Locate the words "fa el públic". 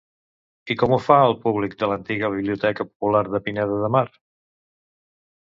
1.07-1.75